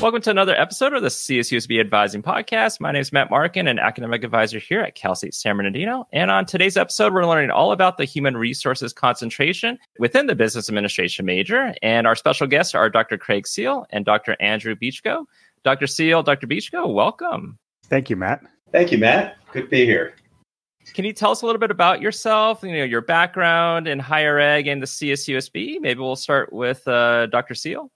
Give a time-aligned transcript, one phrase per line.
[0.00, 2.78] Welcome to another episode of the CSUSB Advising Podcast.
[2.78, 6.06] My name is Matt Markin, an academic advisor here at Cal State San Bernardino.
[6.12, 10.68] And on today's episode, we're learning all about the human resources concentration within the business
[10.68, 11.74] administration major.
[11.82, 13.18] And our special guests are Dr.
[13.18, 14.36] Craig Seal and Dr.
[14.38, 15.24] Andrew Beechko.
[15.64, 15.88] Dr.
[15.88, 16.46] Seal, Dr.
[16.46, 17.58] Beechko, welcome.
[17.86, 18.42] Thank you, Matt.
[18.70, 19.36] Thank you, Matt.
[19.52, 20.14] Good to be here.
[20.94, 24.38] Can you tell us a little bit about yourself, you know, your background in higher
[24.38, 25.80] ed and the CSUSB?
[25.80, 27.56] Maybe we'll start with uh, Dr.
[27.56, 27.90] Seal.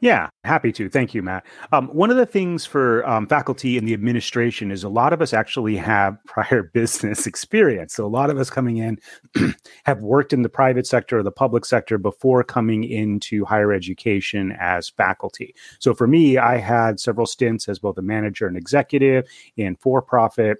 [0.00, 0.88] Yeah, happy to.
[0.88, 1.44] Thank you, Matt.
[1.72, 5.20] Um, one of the things for um, faculty in the administration is a lot of
[5.20, 7.94] us actually have prior business experience.
[7.94, 8.98] So a lot of us coming in
[9.86, 14.56] have worked in the private sector or the public sector before coming into higher education
[14.60, 15.52] as faculty.
[15.80, 19.26] So for me, I had several stints as both a manager and executive
[19.56, 20.58] in for-profit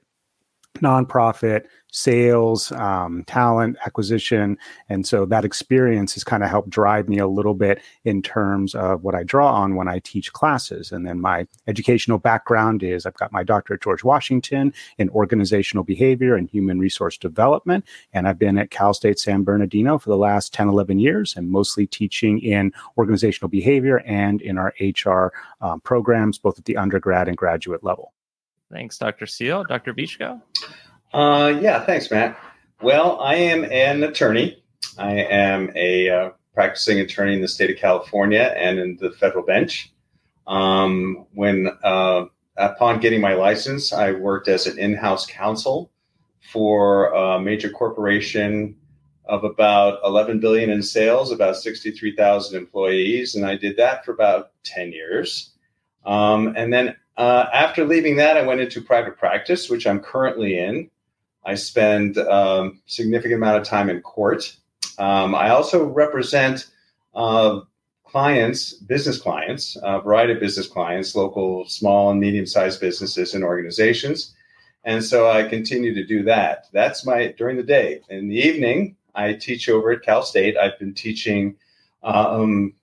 [0.80, 4.58] nonprofit sales, um, talent acquisition.
[4.88, 8.74] And so that experience has kind of helped drive me a little bit in terms
[8.74, 10.92] of what I draw on when I teach classes.
[10.92, 15.84] And then my educational background is I've got my doctorate at George Washington in organizational
[15.84, 17.84] behavior and human resource development.
[18.12, 21.50] And I've been at Cal State San Bernardino for the last 10, 11 years and
[21.50, 27.28] mostly teaching in organizational behavior and in our HR um, programs, both at the undergrad
[27.28, 28.12] and graduate level.
[28.70, 29.26] Thanks, Dr.
[29.26, 29.64] Seal.
[29.64, 29.94] Dr.
[29.94, 30.40] Beechko?
[31.12, 32.38] Uh, yeah, thanks, Matt.
[32.82, 34.62] Well, I am an attorney.
[34.98, 39.44] I am a uh, practicing attorney in the state of California and in the federal
[39.44, 39.92] bench.
[40.46, 45.90] Um, when uh, upon getting my license, I worked as an in-house counsel
[46.52, 48.76] for a major corporation
[49.26, 54.52] of about 11 billion in sales, about 63,000 employees, and I did that for about
[54.64, 55.52] 10 years.
[56.06, 60.58] Um, and then uh, after leaving that, I went into private practice, which I'm currently
[60.58, 60.88] in.
[61.44, 64.56] I spend um, significant amount of time in court.
[64.98, 66.70] Um, I also represent
[67.14, 67.60] uh,
[68.04, 74.34] clients, business clients, a variety of business clients, local, small, and medium-sized businesses and organizations.
[74.84, 76.66] And so I continue to do that.
[76.72, 78.00] That's my during the day.
[78.08, 80.56] In the evening, I teach over at Cal State.
[80.56, 81.56] I've been teaching
[82.04, 82.74] um,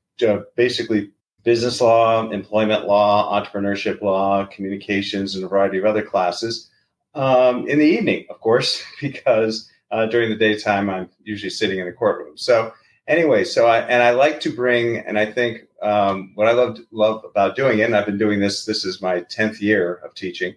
[0.55, 1.11] basically
[1.45, 6.69] business law, employment law, entrepreneurship law, communications, and a variety of other classes
[7.15, 11.85] um, in the evening, of course, because uh, during the daytime I'm usually sitting in
[11.85, 12.37] the courtroom.
[12.37, 12.73] So
[13.07, 16.79] anyway, so I and I like to bring, and I think um, what I love
[16.91, 18.65] love about doing it, and I've been doing this.
[18.65, 20.55] This is my tenth year of teaching.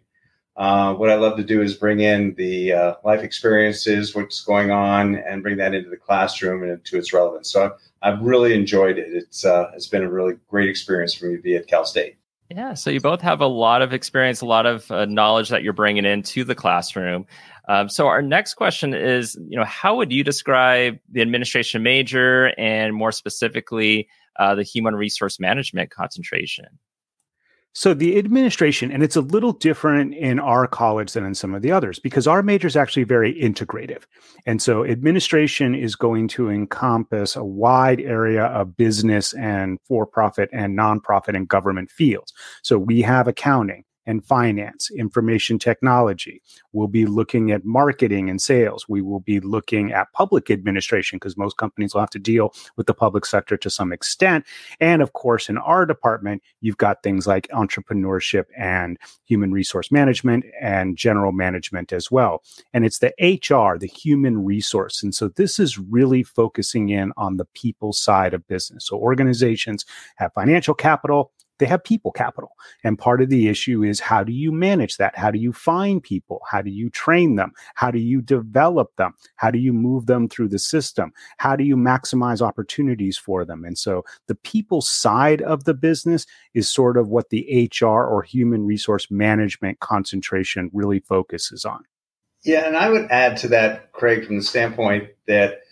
[0.58, 4.72] Uh, what I love to do is bring in the uh, life experiences, what's going
[4.72, 7.48] on, and bring that into the classroom and into its relevance.
[7.48, 9.06] So I've, I've really enjoyed it.
[9.08, 12.16] It's uh, it's been a really great experience for me to be at Cal State.
[12.50, 15.62] Yeah, so you both have a lot of experience, a lot of uh, knowledge that
[15.62, 17.26] you're bringing into the classroom.
[17.68, 22.52] Um, so our next question is, you know, how would you describe the administration major
[22.58, 24.08] and more specifically
[24.41, 26.66] uh, the human resource management concentration?
[27.74, 31.62] So the administration, and it's a little different in our college than in some of
[31.62, 34.02] the others because our major is actually very integrative.
[34.46, 40.48] And so administration is going to encompass a wide area of business and for profit
[40.52, 42.32] and nonprofit and government fields.
[42.62, 46.41] So we have accounting, and finance, information technology.
[46.72, 48.88] We'll be looking at marketing and sales.
[48.88, 52.86] We will be looking at public administration because most companies will have to deal with
[52.86, 54.47] the public sector to some extent.
[54.80, 60.47] And of course, in our department, you've got things like entrepreneurship and human resource management
[60.58, 62.42] and general management as well.
[62.72, 65.02] And it's the HR, the human resource.
[65.02, 68.86] And so this is really focusing in on the people side of business.
[68.86, 69.84] So organizations
[70.16, 72.52] have financial capital they have people capital.
[72.84, 75.16] And part of the issue is how do you manage that?
[75.16, 76.41] How do you find people?
[76.50, 77.52] How do you train them?
[77.74, 79.14] How do you develop them?
[79.36, 81.12] How do you move them through the system?
[81.38, 83.64] How do you maximize opportunities for them?
[83.64, 88.22] And so the people side of the business is sort of what the HR or
[88.22, 91.84] human resource management concentration really focuses on.
[92.42, 95.62] Yeah, and I would add to that, Craig, from the standpoint that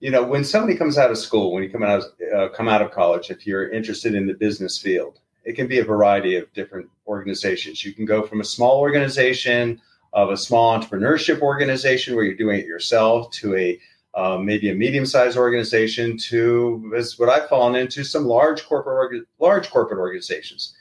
[0.00, 2.04] you know when somebody comes out of school, when you come out of,
[2.34, 5.78] uh, come out of college, if you're interested in the business field, it can be
[5.78, 7.84] a variety of different organizations.
[7.84, 9.80] You can go from a small organization
[10.12, 13.80] of a small entrepreneurship organization where you're doing it yourself to a
[14.14, 19.70] uh, maybe a medium-sized organization to as what I've fallen into some large corporate large
[19.70, 20.74] corporate organizations.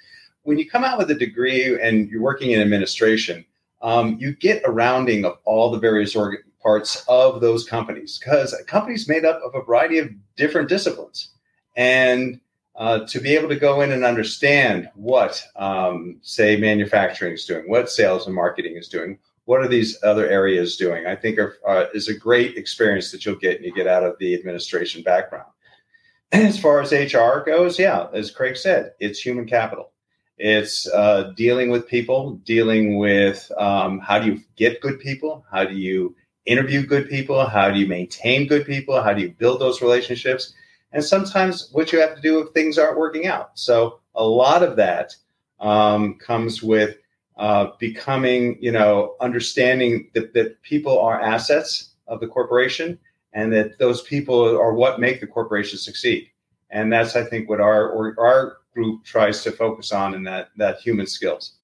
[0.43, 3.45] When you come out with a degree and you're working in administration,
[3.81, 8.53] um, you get a rounding of all the various org- parts of those companies because
[8.53, 11.29] a company's made up of a variety of different disciplines
[11.75, 12.39] and
[12.77, 17.69] uh, to be able to go in and understand what, um, say, manufacturing is doing,
[17.69, 21.55] what sales and marketing is doing, what are these other areas doing, I think are,
[21.67, 25.03] uh, is a great experience that you'll get and you get out of the administration
[25.03, 25.47] background.
[26.31, 29.91] As far as HR goes, yeah, as Craig said, it's human capital.
[30.37, 35.45] It's uh, dealing with people, dealing with um, how do you get good people?
[35.49, 36.13] How do you
[36.45, 37.45] interview good people?
[37.45, 39.01] How do you maintain good people?
[39.01, 40.53] How do you build those relationships?
[40.91, 43.51] And sometimes what you have to do if things aren't working out.
[43.55, 45.13] So a lot of that
[45.59, 46.97] um, comes with
[47.37, 52.97] uh, becoming, you know, understanding that, that people are assets of the corporation
[53.33, 56.29] and that those people are what make the corporation succeed.
[56.69, 60.79] And that's, I think, what our our group tries to focus on in that that
[60.79, 61.57] human skills.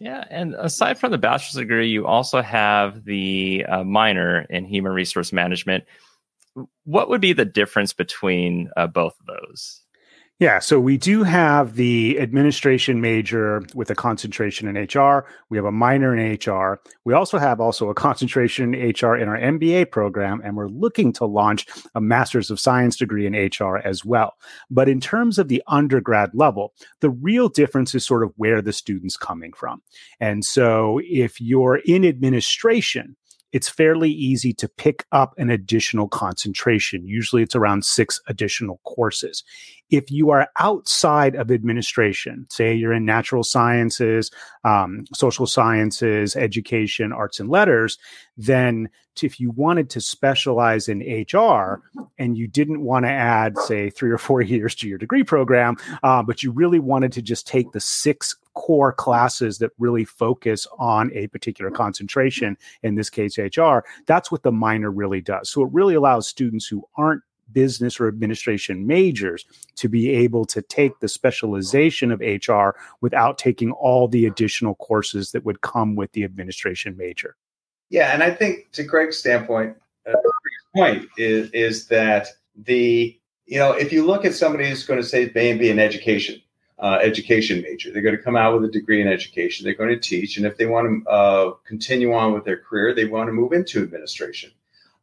[0.00, 4.92] Yeah, and aside from the bachelor's degree, you also have the uh, minor in human
[4.92, 5.84] resource management.
[6.84, 9.82] What would be the difference between uh, both of those?
[10.38, 15.24] Yeah, so we do have the administration major with a concentration in HR.
[15.48, 16.78] We have a minor in HR.
[17.06, 21.10] We also have also a concentration in HR in our MBA program, and we're looking
[21.14, 24.34] to launch a master's of science degree in HR as well.
[24.70, 28.74] But in terms of the undergrad level, the real difference is sort of where the
[28.74, 29.80] student's coming from.
[30.20, 33.16] And so if you're in administration,
[33.56, 37.06] it's fairly easy to pick up an additional concentration.
[37.06, 39.42] Usually it's around six additional courses.
[39.88, 44.30] If you are outside of administration, say you're in natural sciences,
[44.64, 47.96] um, social sciences, education, arts and letters,
[48.36, 48.90] then
[49.22, 51.80] if you wanted to specialize in HR
[52.18, 55.78] and you didn't want to add, say, three or four years to your degree program,
[56.02, 60.66] uh, but you really wanted to just take the six core classes that really focus
[60.78, 65.50] on a particular concentration, in this case, HR, that's what the minor really does.
[65.50, 67.22] So it really allows students who aren't
[67.52, 69.44] business or administration majors
[69.76, 72.70] to be able to take the specialization of HR
[73.00, 77.36] without taking all the additional courses that would come with the administration major.
[77.88, 79.76] Yeah, and I think to Greg's standpoint,
[80.08, 80.14] uh,
[80.74, 83.16] point is is that the
[83.46, 86.40] you know if you look at somebody who's going to say may be an education
[86.78, 89.64] uh, education major, they're going to come out with a degree in education.
[89.64, 92.94] They're going to teach, and if they want to uh, continue on with their career,
[92.94, 94.50] they want to move into administration.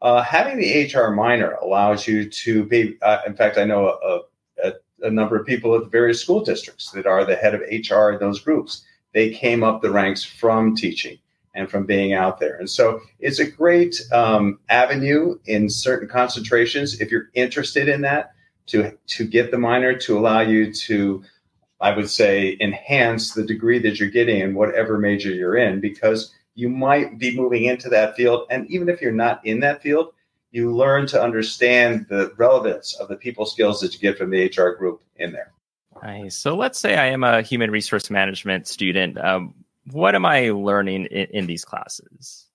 [0.01, 2.97] Uh, having the HR minor allows you to be.
[3.01, 4.19] Uh, in fact, I know a,
[4.63, 4.73] a,
[5.03, 8.19] a number of people at various school districts that are the head of HR in
[8.19, 8.83] those groups.
[9.13, 11.17] They came up the ranks from teaching
[11.55, 12.57] and from being out there.
[12.57, 18.33] And so it's a great um, avenue in certain concentrations if you're interested in that
[18.65, 21.23] to to get the minor to allow you to
[21.83, 26.33] I would say enhance the degree that you're getting in whatever major you're in because
[26.55, 30.13] you might be moving into that field and even if you're not in that field
[30.53, 34.45] you learn to understand the relevance of the people skills that you get from the
[34.45, 35.51] HR group in there.
[36.03, 36.35] Nice.
[36.35, 39.17] So let's say I am a human resource management student.
[39.17, 39.55] Um,
[39.91, 42.47] what am I learning in, in these classes?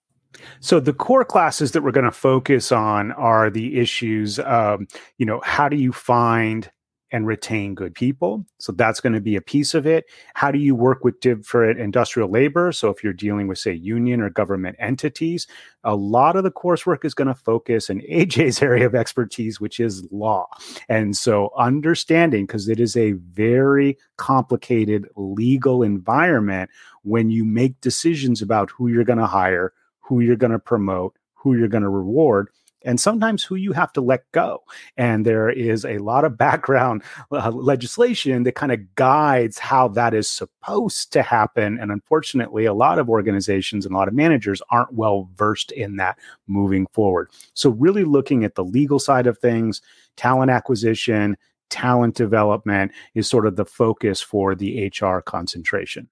[0.60, 4.38] So the core classes that we're going to focus on are the issues.
[4.38, 4.86] Um,
[5.18, 6.70] you know, how do you find
[7.10, 8.44] and retain good people.
[8.58, 10.04] So that's going to be a piece of it.
[10.34, 12.70] How do you work with different industrial labor?
[12.72, 15.46] So if you're dealing with, say, union or government entities,
[15.84, 19.80] a lot of the coursework is going to focus in AJ's area of expertise, which
[19.80, 20.46] is law.
[20.88, 26.70] And so understanding, because it is a very complicated legal environment
[27.02, 31.16] when you make decisions about who you're going to hire, who you're going to promote,
[31.34, 32.48] who you're going to reward
[32.84, 34.62] and sometimes who you have to let go.
[34.96, 40.14] And there is a lot of background uh, legislation that kind of guides how that
[40.14, 41.78] is supposed to happen.
[41.78, 45.96] And unfortunately, a lot of organizations and a lot of managers aren't well versed in
[45.96, 47.30] that moving forward.
[47.54, 49.82] So, really looking at the legal side of things,
[50.16, 51.36] talent acquisition,
[51.70, 56.08] talent development is sort of the focus for the HR concentration.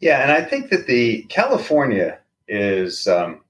[0.00, 2.18] Yeah, and I think that the California
[2.48, 3.40] is um,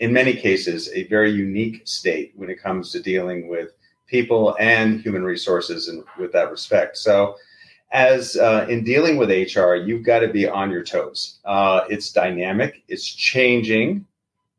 [0.00, 3.72] in many cases, a very unique state when it comes to dealing with
[4.06, 6.96] people and human resources and with that respect.
[6.96, 7.36] So,
[7.92, 11.38] as uh, in dealing with HR, you've got to be on your toes.
[11.44, 14.04] Uh, it's dynamic, it's changing.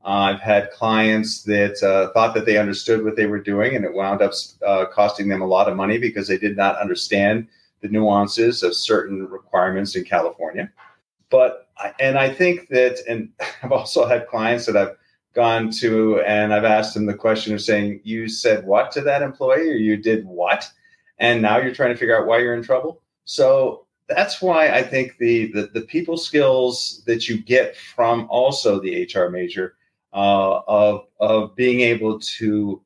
[0.04, 3.84] Uh, I've had clients that uh, thought that they understood what they were doing, and
[3.84, 4.32] it wound up
[4.66, 7.48] uh, costing them a lot of money because they did not understand
[7.82, 10.72] the nuances of certain requirements in California.
[11.30, 11.68] But
[12.00, 13.30] and I think that, and
[13.64, 14.96] I've also had clients that I've
[15.38, 19.22] gone to and I've asked them the question of saying, You said what to that
[19.22, 20.68] employee or you did what?
[21.20, 23.04] And now you're trying to figure out why you're in trouble.
[23.26, 28.82] So that's why I think the the, the people skills that you get from also
[28.82, 29.76] the HR major
[30.12, 32.82] uh, of of being able to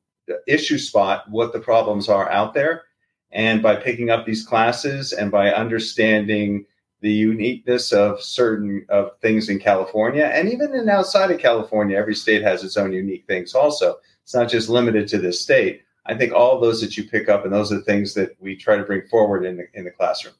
[0.46, 2.82] issue spot what the problems are out there,
[3.30, 6.66] and by picking up these classes and by understanding
[7.02, 12.14] the uniqueness of certain of things in California and even in outside of California, every
[12.14, 13.96] state has its own unique things also.
[14.22, 15.82] It's not just limited to this state.
[16.06, 18.56] I think all those that you pick up and those are the things that we
[18.56, 20.34] try to bring forward in the, in the classroom.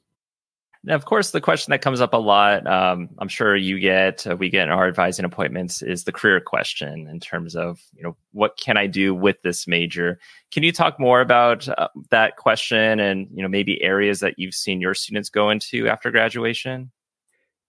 [0.85, 4.27] And of course, the question that comes up a lot, um, I'm sure you get,
[4.27, 8.03] uh, we get in our advising appointments, is the career question in terms of, you
[8.03, 10.19] know, what can I do with this major?
[10.51, 14.55] Can you talk more about uh, that question and, you know, maybe areas that you've
[14.55, 16.91] seen your students go into after graduation?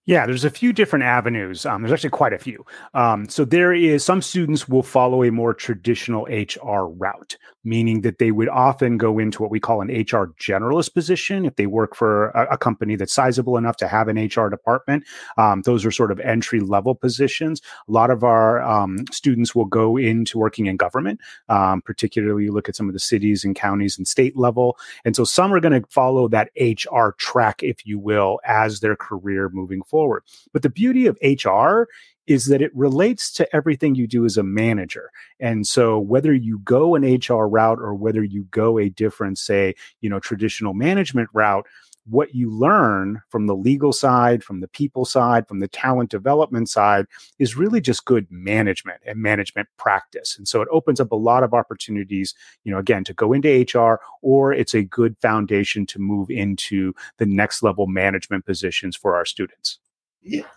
[0.07, 1.65] Yeah, there's a few different avenues.
[1.65, 2.67] Um, there's actually quite a few.
[2.93, 8.19] Um, so there is some students will follow a more traditional HR route, meaning that
[8.19, 11.95] they would often go into what we call an HR generalist position if they work
[11.95, 15.05] for a, a company that's sizable enough to have an HR department.
[15.37, 17.61] Um, those are sort of entry level positions.
[17.89, 22.53] A lot of our um, students will go into working in government, um, particularly you
[22.53, 24.77] look at some of the cities and counties and state level.
[25.05, 28.97] And so some are going to follow that HR track, if you will, as their
[28.97, 30.25] career moving forward forward.
[30.53, 31.89] But the beauty of HR
[32.27, 35.11] is that it relates to everything you do as a manager.
[35.41, 39.75] And so whether you go an HR route or whether you go a different, say,
[40.01, 41.67] you know, traditional management route,
[42.07, 46.69] what you learn from the legal side, from the people side, from the talent development
[46.69, 47.07] side
[47.39, 50.37] is really just good management and management practice.
[50.37, 53.49] And so it opens up a lot of opportunities, you know, again, to go into
[53.49, 59.17] HR, or it's a good foundation to move into the next level management positions for
[59.17, 59.79] our students.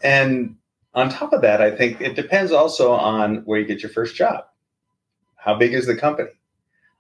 [0.04, 0.56] And
[0.98, 4.16] on top of that, I think it depends also on where you get your first
[4.16, 4.46] job.
[5.36, 6.32] How big is the company?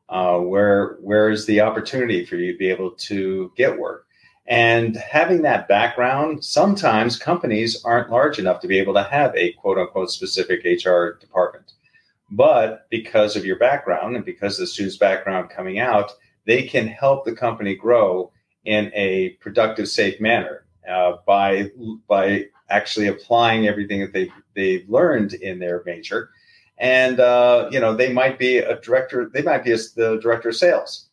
[0.07, 4.05] Uh, where where is the opportunity for you to be able to get work?
[4.45, 9.53] And having that background, sometimes companies aren't large enough to be able to have a
[9.53, 11.73] quote unquote specific HR department.
[12.29, 16.11] But because of your background and because of the student's background coming out,
[16.45, 18.31] they can help the company grow
[18.63, 21.71] in a productive, safe manner uh, by
[22.07, 26.31] by actually applying everything that they they've learned in their major.
[26.77, 30.49] And uh, you know, they might be a director, they might be a, the director
[30.49, 31.09] of sales,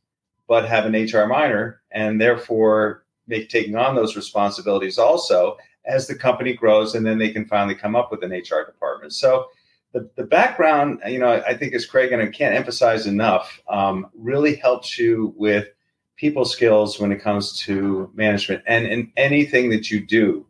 [0.46, 5.56] but have an HR minor, and therefore make taking on those responsibilities also
[5.86, 9.12] as the company grows, and then they can finally come up with an HR department.
[9.12, 9.48] So.
[9.92, 14.08] The, the background, you know, I think as Craig and I can't emphasize enough, um,
[14.12, 15.68] really helps you with
[16.16, 20.44] people skills when it comes to management and in anything that you do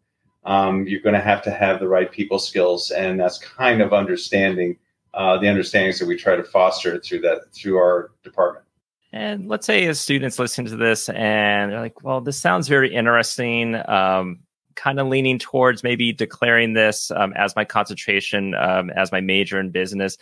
[0.45, 3.93] um, you're going to have to have the right people skills, and that's kind of
[3.93, 4.77] understanding
[5.15, 8.65] uh, the understandings that we try to foster through that through our department.
[9.13, 12.93] And let's say as students listen to this and they're like, "Well, this sounds very
[12.93, 14.41] interesting." Um,
[14.75, 19.61] kind of leaning towards maybe declaring this um, as my concentration, um, as my major
[19.61, 20.19] in business,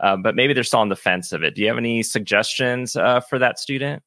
[0.00, 1.54] uh, but maybe they're still on the fence of it.
[1.54, 4.02] Do you have any suggestions uh, for that student?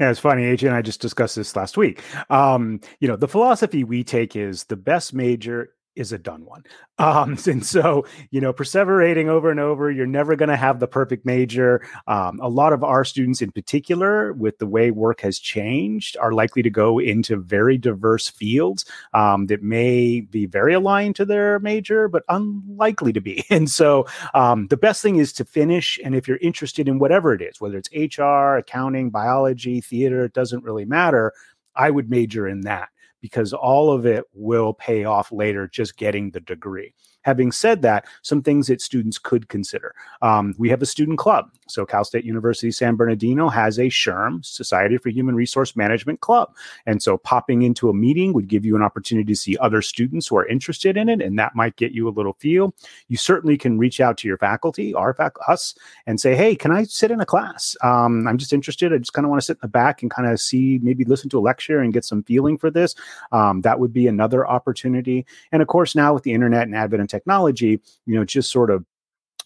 [0.00, 0.42] Yeah, it's funny.
[0.42, 2.02] AJ and I just discussed this last week.
[2.28, 6.64] Um, you know, the philosophy we take is the best major is a done one.
[6.96, 10.86] Um, and so, you know, perseverating over and over, you're never going to have the
[10.86, 11.84] perfect major.
[12.06, 16.30] Um, a lot of our students, in particular, with the way work has changed, are
[16.30, 21.58] likely to go into very diverse fields um, that may be very aligned to their
[21.58, 23.44] major, but unlikely to be.
[23.50, 25.98] And so, um, the best thing is to finish.
[26.04, 30.32] And if you're interested in whatever it is, whether it's HR, accounting, biology, theater, it
[30.32, 31.32] doesn't really matter.
[31.74, 32.90] I would major in that
[33.24, 36.92] because all of it will pay off later just getting the degree.
[37.24, 39.94] Having said that, some things that students could consider.
[40.22, 41.50] Um, we have a student club.
[41.66, 46.54] So Cal State University San Bernardino has a SHRM, Society for Human Resource Management Club.
[46.86, 50.26] And so popping into a meeting would give you an opportunity to see other students
[50.26, 52.74] who are interested in it, and that might get you a little feel.
[53.08, 55.74] You certainly can reach out to your faculty, our fac- us,
[56.06, 57.76] and say, hey, can I sit in a class?
[57.82, 58.92] Um, I'm just interested.
[58.92, 61.04] I just kind of want to sit in the back and kind of see, maybe
[61.04, 62.94] listen to a lecture and get some feeling for this.
[63.32, 65.24] Um, that would be another opportunity.
[65.52, 68.84] And of course, now with the internet and advent technology, you know, just sort of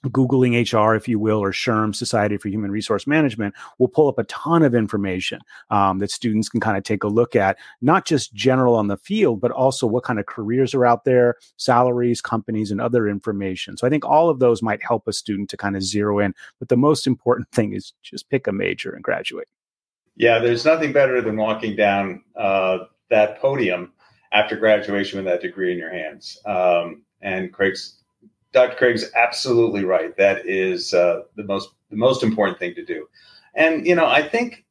[0.06, 4.18] Googling HR, if you will, or SHRM, Society for Human Resource Management, will pull up
[4.18, 8.06] a ton of information um, that students can kind of take a look at, not
[8.06, 12.20] just general on the field, but also what kind of careers are out there, salaries,
[12.20, 13.76] companies, and other information.
[13.76, 16.34] So I think all of those might help a student to kind of zero in.
[16.58, 19.48] But the most important thing is just pick a major and graduate.
[20.16, 22.78] Yeah, there's nothing better than walking down uh,
[23.10, 23.92] that podium
[24.32, 26.38] after graduation with that degree in your hands.
[26.44, 27.94] Um, and Craig's
[28.52, 28.76] Dr.
[28.76, 30.16] Craig's absolutely right.
[30.16, 33.08] That is uh, the most the most important thing to do.
[33.54, 34.64] And you know, I think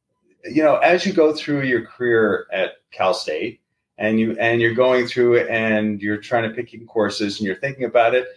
[0.44, 3.60] you know as you go through your career at Cal State,
[3.98, 7.48] and you and you're going through it, and you're trying to pick your courses, and
[7.48, 8.28] you're thinking about it,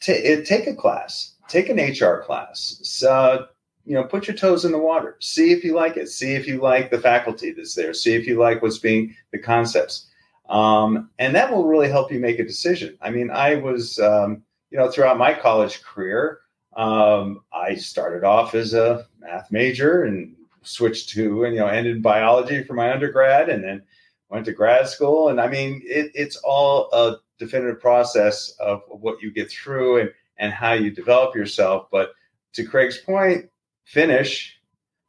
[0.00, 2.80] t- take a class, take an HR class.
[2.82, 3.46] So,
[3.84, 5.16] you know, put your toes in the water.
[5.20, 6.08] See if you like it.
[6.08, 7.94] See if you like the faculty that's there.
[7.94, 10.08] See if you like what's being the concepts.
[10.48, 12.98] Um, and that will really help you make a decision.
[13.00, 16.40] I mean, I was, um, you know, throughout my college career,
[16.76, 22.02] um, I started off as a math major and switched to, and, you know, ended
[22.02, 23.48] biology for my undergrad.
[23.48, 23.82] And then
[24.30, 29.22] went to grad school, and I mean, it, it's all a definitive process of, what
[29.22, 31.86] you get through and and how you develop yourself.
[31.92, 32.12] But
[32.54, 33.48] to Craig's point,
[33.84, 34.58] finish,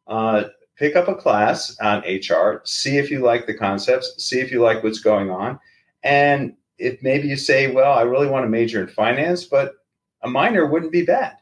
[0.05, 0.45] uh,
[0.77, 4.61] pick up a class on HR, see if you like the concepts, see if you
[4.61, 5.59] like what's going on,
[6.03, 9.75] and if maybe you say, well, I really want to major in finance, but
[10.21, 11.37] a minor wouldn't be bad.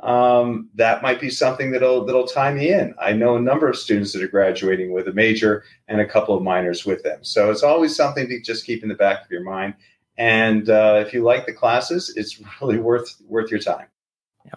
[0.00, 2.94] Um, that might be something that'll that'll tie me in.
[2.98, 6.34] I know a number of students that are graduating with a major and a couple
[6.34, 7.22] of minors with them.
[7.22, 9.74] So it's always something to just keep in the back of your mind.
[10.16, 13.86] And uh, if you like the classes, it's really worth worth your time.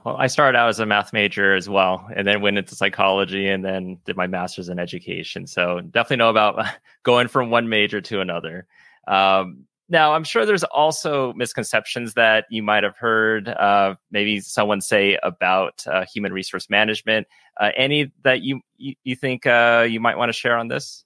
[0.06, 3.48] Well, I started out as a math major as well, and then went into psychology,
[3.50, 5.46] and then did my master's in education.
[5.46, 6.66] So definitely know about
[7.04, 8.66] going from one major to another.
[9.08, 14.80] Um, now, I'm sure there's also misconceptions that you might have heard, uh, maybe someone
[14.82, 17.28] say about uh, human resource management.
[17.60, 21.03] Uh, any that you you, you think uh, you might want to share on this?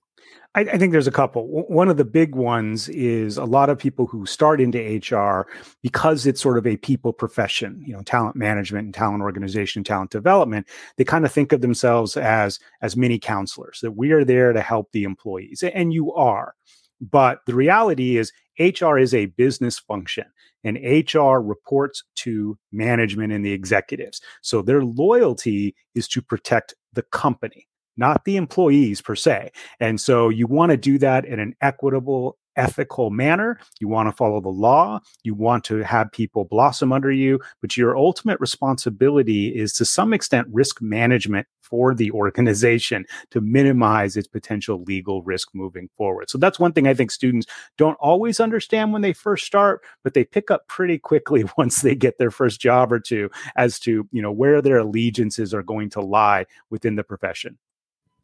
[0.57, 1.47] I, I, think there's a couple.
[1.47, 5.47] One of the big ones is a lot of people who start into HR
[5.83, 10.09] because it's sort of a people profession, you know, talent management and talent organization, talent
[10.09, 10.67] development.
[10.97, 14.61] They kind of think of themselves as as mini counselors that we are there to
[14.61, 16.55] help the employees, and you are.
[16.99, 20.25] But the reality is, HR is a business function
[20.63, 20.79] and
[21.13, 24.21] HR reports to management and the executives.
[24.41, 29.51] So their loyalty is to protect the company, not the employees per se.
[29.79, 33.59] And so you want to do that in an equitable ethical manner.
[33.79, 34.99] You want to follow the law.
[35.23, 37.39] You want to have people blossom under you.
[37.61, 44.17] But your ultimate responsibility is to some extent risk management for the organization to minimize
[44.17, 46.29] its potential legal risk moving forward.
[46.29, 50.13] So that's one thing I think students don't always understand when they first start, but
[50.13, 54.07] they pick up pretty quickly once they get their first job or two as to,
[54.11, 57.57] you know, where their allegiances are going to lie within the profession.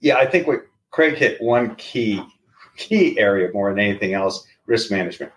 [0.03, 2.21] Yeah, I think what Craig hit one key
[2.75, 5.31] key area more than anything else risk management.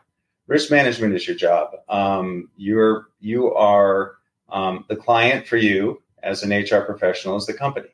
[0.48, 1.70] Risk management is your job.
[1.88, 4.16] Um, you're you are
[4.48, 7.90] um, the client for you as an hr professional is the company.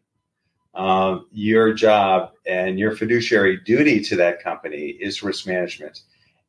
[0.74, 6.00] Um, your job and your fiduciary duty to that company is risk management.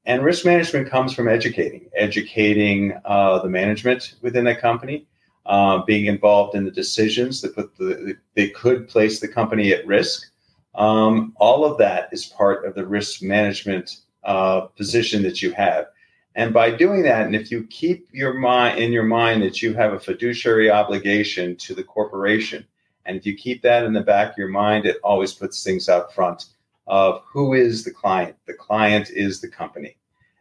[0.05, 5.05] And risk management comes from educating educating uh, the management within that company
[5.45, 9.85] uh, being involved in the decisions that put the, they could place the company at
[9.85, 10.31] risk
[10.75, 15.87] um, all of that is part of the risk management uh, position that you have.
[16.35, 19.73] And by doing that, and if you keep your mind in your mind that you
[19.75, 22.65] have a fiduciary obligation to the corporation,
[23.05, 25.89] and if you keep that in the back of your mind, it always puts things
[25.89, 26.45] out front
[26.87, 28.35] of who is the client.
[28.47, 29.95] The client is the company,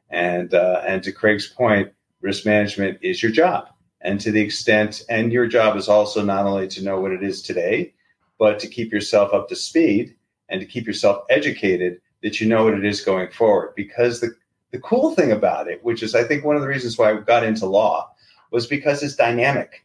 [0.08, 3.68] and uh, and to Craig's point, risk management is your job.
[4.02, 7.22] And to the extent, and your job is also not only to know what it
[7.22, 7.94] is today,
[8.38, 10.16] but to keep yourself up to speed
[10.48, 13.74] and to keep yourself educated that you know what it is going forward.
[13.76, 14.34] Because the,
[14.72, 17.16] the cool thing about it, which is I think one of the reasons why I
[17.20, 18.10] got into law,
[18.50, 19.84] was because it's dynamic.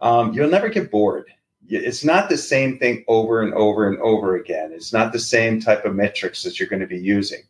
[0.00, 1.26] Um, you'll never get bored.
[1.68, 4.72] It's not the same thing over and over and over again.
[4.72, 7.42] It's not the same type of metrics that you're going to be using.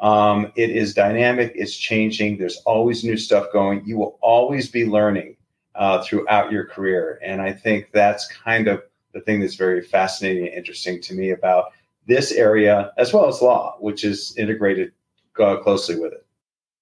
[0.00, 2.38] Um, it is dynamic, it's changing.
[2.38, 3.84] There's always new stuff going.
[3.84, 5.36] You will always be learning
[5.74, 7.18] uh, throughout your career.
[7.22, 8.82] And I think that's kind of
[9.12, 11.72] the thing that's very fascinating and interesting to me about
[12.06, 14.92] this area, as well as law, which is integrated
[15.38, 16.24] uh, closely with it.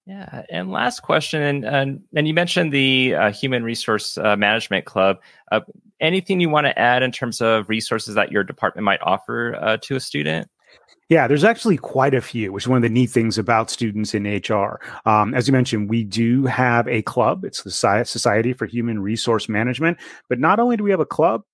[0.07, 4.85] Yeah, and last question, and and, and you mentioned the uh, Human Resource uh, Management
[4.85, 5.18] Club.
[5.50, 5.61] Uh,
[6.00, 9.79] anything you want to add in terms of resources that your department might offer uh,
[9.79, 10.48] to a student?
[11.08, 14.12] Yeah, there's actually quite a few, which is one of the neat things about students
[14.12, 14.80] in HR.
[15.04, 17.44] Um, as you mentioned, we do have a club.
[17.44, 19.98] It's the Society for Human Resource Management.
[20.28, 21.44] But not only do we have a club,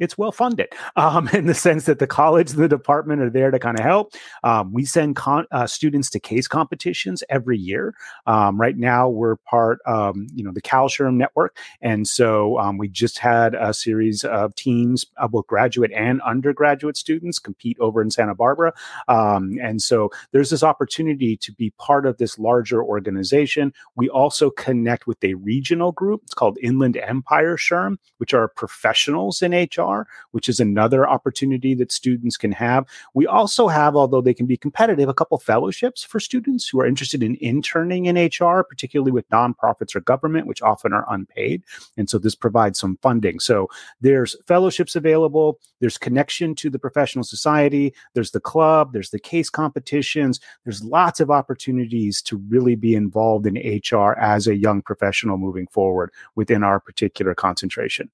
[0.00, 3.50] it's well funded um, in the sense that the college and the department are there
[3.50, 4.14] to kind of help.
[4.42, 7.94] Um, we send con- uh, students to case competitions every year.
[8.26, 12.88] Um, right now, we're part of you know the CalSHRM network, and so um, we
[12.88, 18.10] just had a series of teams, uh, both graduate and undergraduate students, compete over in
[18.10, 18.72] Santa Barbara.
[19.08, 23.72] Um, and so there's this opportunity to be part of this larger organization.
[23.96, 26.22] We also connect with a regional group.
[26.24, 29.89] It's called Inland Empire SHRM, which are professionals in HR
[30.30, 32.86] which is another opportunity that students can have.
[33.14, 36.86] We also have, although they can be competitive, a couple fellowships for students who are
[36.86, 41.62] interested in interning in HR, particularly with nonprofits or government, which often are unpaid.
[41.96, 43.40] And so this provides some funding.
[43.40, 43.68] So
[44.00, 49.50] there's fellowships available, there's connection to the professional society, there's the club, there's the case
[49.50, 55.38] competitions, there's lots of opportunities to really be involved in HR as a young professional
[55.38, 58.10] moving forward within our particular concentration.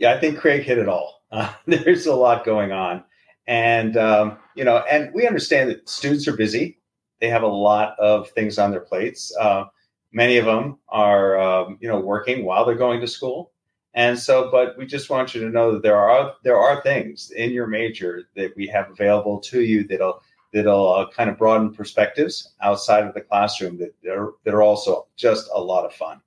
[0.00, 1.18] Yeah, I think Craig hit it all.
[1.32, 3.04] Uh, there's a lot going on,
[3.46, 6.80] and um, you know, and we understand that students are busy.
[7.20, 9.32] they have a lot of things on their plates.
[9.38, 9.66] Uh,
[10.10, 13.52] many of them are, um, you know, working while they're going to school.
[13.94, 17.30] And so, but we just want you to know that there are there are things
[17.30, 20.20] in your major that we have available to you that'll
[20.52, 25.06] that'll uh, kind of broaden perspectives outside of the classroom that are that are also
[25.14, 26.20] just a lot of fun.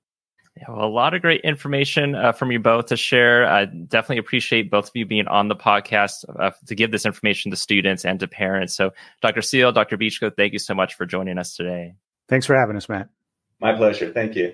[0.57, 3.47] Yeah, well, a lot of great information uh, from you both to share.
[3.47, 7.49] I definitely appreciate both of you being on the podcast uh, to give this information
[7.49, 8.75] to students and to parents.
[8.75, 9.41] So, Dr.
[9.41, 9.97] Seal, Dr.
[9.97, 11.95] Beechko, thank you so much for joining us today.
[12.29, 13.09] Thanks for having us, Matt.
[13.59, 14.11] My pleasure.
[14.11, 14.53] Thank you.